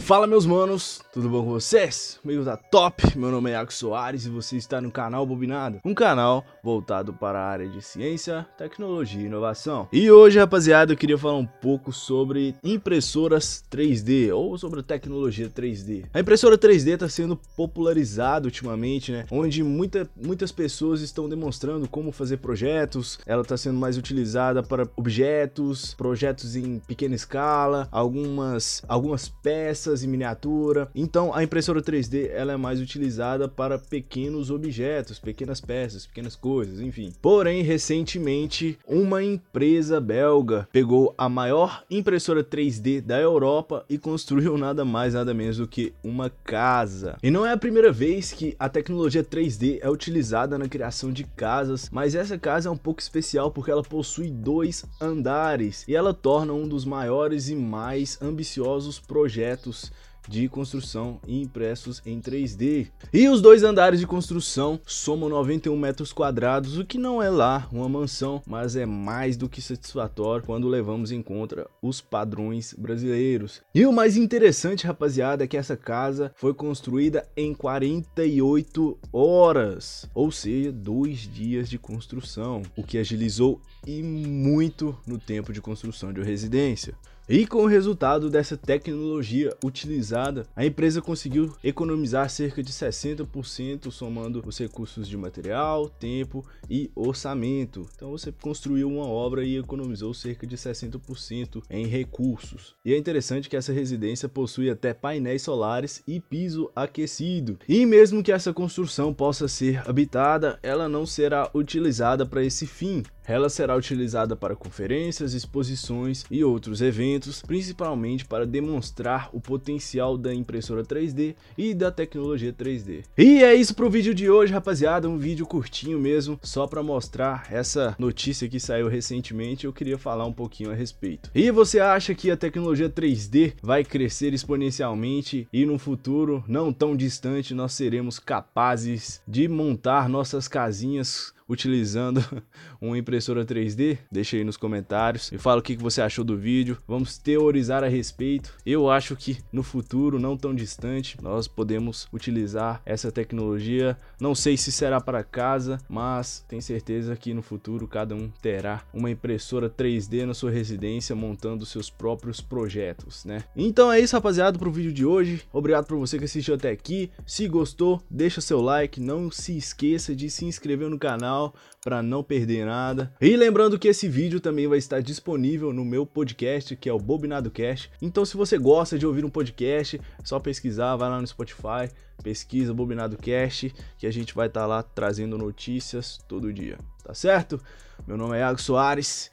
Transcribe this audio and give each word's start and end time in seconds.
Fala 0.00 0.26
meus 0.26 0.44
manos, 0.44 1.00
tudo 1.12 1.28
bom 1.28 1.44
com 1.44 1.50
vocês? 1.50 2.18
Comigo 2.20 2.44
tá 2.44 2.56
top, 2.56 3.16
meu 3.16 3.30
nome 3.30 3.50
é 3.50 3.52
Iago 3.52 3.72
Soares 3.72 4.24
e 4.24 4.28
você 4.28 4.56
está 4.56 4.80
no 4.80 4.90
canal 4.90 5.24
Bobinado, 5.24 5.78
um 5.84 5.94
canal 5.94 6.44
voltado 6.64 7.12
para 7.12 7.38
a 7.38 7.46
área 7.46 7.68
de 7.68 7.80
ciência, 7.80 8.44
tecnologia 8.58 9.20
e 9.20 9.26
inovação. 9.26 9.86
E 9.92 10.10
hoje, 10.10 10.40
rapaziada, 10.40 10.92
eu 10.92 10.96
queria 10.96 11.16
falar 11.16 11.36
um 11.36 11.46
pouco 11.46 11.92
sobre 11.92 12.56
impressoras 12.64 13.62
3D 13.70 14.34
ou 14.34 14.58
sobre 14.58 14.82
tecnologia 14.82 15.48
3D. 15.48 16.06
A 16.12 16.18
impressora 16.18 16.58
3D 16.58 16.94
está 16.94 17.08
sendo 17.08 17.36
popularizada 17.56 18.46
ultimamente, 18.46 19.12
né? 19.12 19.26
Onde 19.30 19.62
muita, 19.62 20.10
muitas 20.16 20.50
pessoas 20.50 21.02
estão 21.02 21.28
demonstrando 21.28 21.88
como 21.88 22.10
fazer 22.10 22.38
projetos, 22.38 23.20
ela 23.24 23.42
está 23.42 23.56
sendo 23.56 23.78
mais 23.78 23.96
utilizada 23.96 24.60
para 24.60 24.88
objetos, 24.96 25.94
projetos 25.94 26.56
em 26.56 26.80
pequena 26.80 27.14
escala, 27.14 27.86
algumas, 27.92 28.82
algumas 28.88 29.28
peças 29.28 29.59
peças 29.60 30.02
em 30.02 30.08
miniatura. 30.08 30.88
Então 30.94 31.34
a 31.34 31.44
impressora 31.44 31.82
3D 31.82 32.30
ela 32.32 32.52
é 32.52 32.56
mais 32.56 32.80
utilizada 32.80 33.46
para 33.46 33.78
pequenos 33.78 34.50
objetos, 34.50 35.18
pequenas 35.18 35.60
peças, 35.60 36.06
pequenas 36.06 36.34
coisas, 36.34 36.80
enfim. 36.80 37.12
Porém, 37.20 37.62
recentemente, 37.62 38.78
uma 38.88 39.22
empresa 39.22 40.00
belga 40.00 40.66
pegou 40.72 41.14
a 41.18 41.28
maior 41.28 41.84
impressora 41.90 42.42
3D 42.42 43.02
da 43.02 43.20
Europa 43.20 43.84
e 43.86 43.98
construiu 43.98 44.56
nada 44.56 44.82
mais 44.82 45.12
nada 45.12 45.34
menos 45.34 45.58
do 45.58 45.68
que 45.68 45.92
uma 46.02 46.30
casa. 46.42 47.18
E 47.22 47.30
não 47.30 47.44
é 47.44 47.52
a 47.52 47.58
primeira 47.58 47.92
vez 47.92 48.32
que 48.32 48.56
a 48.58 48.68
tecnologia 48.68 49.22
3D 49.22 49.78
é 49.82 49.90
utilizada 49.90 50.56
na 50.56 50.68
criação 50.68 51.12
de 51.12 51.24
casas, 51.24 51.90
mas 51.92 52.14
essa 52.14 52.38
casa 52.38 52.70
é 52.70 52.72
um 52.72 52.78
pouco 52.78 53.00
especial 53.00 53.50
porque 53.50 53.70
ela 53.70 53.82
possui 53.82 54.30
dois 54.30 54.86
andares 54.98 55.84
e 55.86 55.94
ela 55.94 56.14
torna 56.14 56.54
um 56.54 56.66
dos 56.66 56.86
maiores 56.86 57.50
e 57.50 57.54
mais 57.54 58.16
ambiciosos 58.22 58.98
projetos 58.98 59.49
projetos 59.50 59.92
de 60.28 60.48
construção 60.48 61.20
impressos 61.26 62.02
em 62.04 62.20
3D. 62.20 62.88
E 63.12 63.28
os 63.28 63.40
dois 63.40 63.62
andares 63.62 64.00
de 64.00 64.06
construção 64.06 64.80
somam 64.86 65.28
91 65.28 65.76
metros 65.76 66.12
quadrados, 66.12 66.78
o 66.78 66.84
que 66.84 66.98
não 66.98 67.22
é 67.22 67.30
lá 67.30 67.68
uma 67.72 67.88
mansão, 67.88 68.42
mas 68.46 68.76
é 68.76 68.86
mais 68.86 69.36
do 69.36 69.48
que 69.48 69.62
satisfatório 69.62 70.44
quando 70.44 70.68
levamos 70.68 71.12
em 71.12 71.22
conta 71.22 71.68
os 71.82 72.00
padrões 72.00 72.74
brasileiros. 72.76 73.62
E 73.74 73.86
o 73.86 73.92
mais 73.92 74.16
interessante, 74.16 74.86
rapaziada, 74.86 75.44
é 75.44 75.46
que 75.46 75.56
essa 75.56 75.76
casa 75.76 76.32
foi 76.36 76.54
construída 76.54 77.26
em 77.36 77.54
48 77.54 78.98
horas, 79.12 80.08
ou 80.14 80.30
seja, 80.30 80.72
dois 80.72 81.20
dias 81.20 81.68
de 81.68 81.78
construção, 81.78 82.62
o 82.76 82.82
que 82.82 82.98
agilizou 82.98 83.60
e 83.86 84.02
muito 84.02 84.96
no 85.06 85.18
tempo 85.18 85.52
de 85.52 85.60
construção 85.60 86.12
de 86.12 86.20
uma 86.20 86.26
residência. 86.26 86.94
E 87.28 87.46
com 87.46 87.62
o 87.62 87.66
resultado 87.66 88.28
dessa 88.28 88.56
tecnologia 88.56 89.56
utilizada, 89.64 90.09
a 90.12 90.64
empresa 90.64 91.00
conseguiu 91.00 91.54
economizar 91.62 92.28
cerca 92.28 92.62
de 92.62 92.72
60% 92.72 93.90
somando 93.90 94.42
os 94.46 94.58
recursos 94.58 95.08
de 95.08 95.16
material, 95.16 95.88
tempo 95.88 96.44
e 96.68 96.90
orçamento. 96.94 97.86
Então 97.94 98.10
você 98.10 98.32
construiu 98.32 98.88
uma 98.88 99.06
obra 99.06 99.44
e 99.44 99.56
economizou 99.56 100.12
cerca 100.14 100.46
de 100.46 100.56
60% 100.56 101.62
em 101.70 101.86
recursos. 101.86 102.74
E 102.84 102.92
é 102.92 102.98
interessante 102.98 103.48
que 103.48 103.56
essa 103.56 103.72
residência 103.72 104.28
possui 104.28 104.70
até 104.70 104.92
painéis 104.94 105.42
solares 105.42 106.02
e 106.06 106.20
piso 106.20 106.70
aquecido. 106.74 107.58
E 107.68 107.84
mesmo 107.86 108.22
que 108.22 108.32
essa 108.32 108.52
construção 108.52 109.12
possa 109.12 109.48
ser 109.48 109.82
habitada, 109.88 110.58
ela 110.62 110.88
não 110.88 111.04
será 111.06 111.50
utilizada 111.54 112.24
para 112.24 112.44
esse 112.44 112.66
fim. 112.66 113.02
Ela 113.26 113.48
será 113.48 113.76
utilizada 113.76 114.34
para 114.34 114.56
conferências, 114.56 115.34
exposições 115.34 116.24
e 116.28 116.42
outros 116.42 116.82
eventos, 116.82 117.42
principalmente 117.42 118.24
para 118.24 118.44
demonstrar 118.44 119.30
o 119.32 119.40
potencial 119.40 119.99
da 120.16 120.34
impressora 120.34 120.82
3D 120.82 121.34
e 121.56 121.74
da 121.74 121.90
tecnologia 121.90 122.52
3D. 122.52 123.04
E 123.16 123.42
é 123.42 123.54
isso 123.54 123.74
para 123.74 123.86
o 123.86 123.90
vídeo 123.90 124.14
de 124.14 124.30
hoje, 124.30 124.52
rapaziada, 124.52 125.08
um 125.08 125.18
vídeo 125.18 125.46
curtinho 125.46 125.98
mesmo, 125.98 126.38
só 126.42 126.66
para 126.66 126.82
mostrar 126.82 127.46
essa 127.50 127.94
notícia 127.98 128.48
que 128.48 128.58
saiu 128.58 128.88
recentemente, 128.88 129.66
eu 129.66 129.72
queria 129.72 129.98
falar 129.98 130.26
um 130.26 130.32
pouquinho 130.32 130.70
a 130.70 130.74
respeito. 130.74 131.30
E 131.34 131.50
você 131.50 131.80
acha 131.80 132.14
que 132.14 132.30
a 132.30 132.36
tecnologia 132.36 132.88
3D 132.88 133.54
vai 133.62 133.84
crescer 133.84 134.32
exponencialmente 134.32 135.46
e 135.52 135.66
no 135.66 135.78
futuro 135.78 136.42
não 136.48 136.72
tão 136.72 136.96
distante 136.96 137.54
nós 137.54 137.72
seremos 137.72 138.18
capazes 138.18 139.20
de 139.26 139.48
montar 139.48 140.08
nossas 140.08 140.48
casinhas 140.48 141.32
utilizando 141.50 142.24
uma 142.80 142.96
impressora 142.96 143.44
3D? 143.44 143.98
Deixa 144.10 144.36
aí 144.36 144.44
nos 144.44 144.56
comentários 144.56 145.32
e 145.32 145.38
fala 145.38 145.58
o 145.58 145.62
que 145.62 145.76
você 145.76 146.00
achou 146.00 146.24
do 146.24 146.36
vídeo. 146.36 146.78
Vamos 146.86 147.18
teorizar 147.18 147.82
a 147.82 147.88
respeito. 147.88 148.54
Eu 148.64 148.88
acho 148.88 149.16
que 149.16 149.38
no 149.52 149.64
futuro, 149.64 150.20
não 150.20 150.36
tão 150.36 150.54
distante, 150.54 151.18
nós 151.20 151.48
podemos 151.48 152.06
utilizar 152.12 152.80
essa 152.86 153.10
tecnologia. 153.10 153.98
Não 154.20 154.34
sei 154.34 154.56
se 154.56 154.70
será 154.70 155.00
para 155.00 155.24
casa, 155.24 155.78
mas 155.88 156.44
tenho 156.48 156.62
certeza 156.62 157.16
que 157.16 157.34
no 157.34 157.42
futuro 157.42 157.88
cada 157.88 158.14
um 158.14 158.30
terá 158.40 158.84
uma 158.94 159.10
impressora 159.10 159.68
3D 159.68 160.24
na 160.24 160.34
sua 160.34 160.52
residência 160.52 161.16
montando 161.16 161.66
seus 161.66 161.90
próprios 161.90 162.40
projetos, 162.40 163.24
né? 163.24 163.42
Então 163.56 163.90
é 163.90 163.98
isso, 163.98 164.14
rapaziada, 164.14 164.58
para 164.58 164.68
o 164.68 164.72
vídeo 164.72 164.92
de 164.92 165.04
hoje. 165.04 165.42
Obrigado 165.52 165.86
por 165.86 165.98
você 165.98 166.16
que 166.16 166.24
assistiu 166.24 166.54
até 166.54 166.70
aqui. 166.70 167.10
Se 167.26 167.48
gostou, 167.48 168.00
deixa 168.08 168.40
seu 168.40 168.60
like. 168.60 169.00
Não 169.00 169.30
se 169.30 169.56
esqueça 169.56 170.14
de 170.14 170.30
se 170.30 170.44
inscrever 170.44 170.88
no 170.88 170.98
canal 170.98 171.39
canal 171.40 171.54
para 171.80 172.02
não 172.02 172.22
perder 172.22 172.66
nada. 172.66 173.12
E 173.20 173.34
lembrando 173.36 173.78
que 173.78 173.88
esse 173.88 174.06
vídeo 174.08 174.40
também 174.40 174.68
vai 174.68 174.78
estar 174.78 175.00
disponível 175.00 175.72
no 175.72 175.84
meu 175.84 176.04
podcast, 176.04 176.76
que 176.76 176.88
é 176.88 176.92
o 176.92 176.98
Bobinado 176.98 177.50
Cast. 177.50 177.90
Então 178.02 178.24
se 178.24 178.36
você 178.36 178.58
gosta 178.58 178.98
de 178.98 179.06
ouvir 179.06 179.24
um 179.24 179.30
podcast, 179.30 179.96
é 179.96 180.24
só 180.24 180.38
pesquisar, 180.38 180.96
vai 180.96 181.08
lá 181.08 181.20
no 181.20 181.26
Spotify, 181.26 181.90
pesquisa 182.22 182.74
Bobinado 182.74 183.16
Cast, 183.16 183.72
que 183.96 184.06
a 184.06 184.10
gente 184.10 184.34
vai 184.34 184.48
estar 184.48 184.60
tá 184.60 184.66
lá 184.66 184.82
trazendo 184.82 185.38
notícias 185.38 186.18
todo 186.28 186.52
dia, 186.52 186.76
tá 187.02 187.14
certo? 187.14 187.60
Meu 188.06 188.16
nome 188.16 188.36
é 188.36 188.40
Iago 188.40 188.60
Soares 188.60 189.30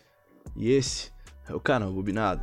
e 0.55 0.71
esse 0.71 1.11
é 1.49 1.53
o 1.53 1.59
canal 1.59 1.91
Bobinado. 1.91 2.41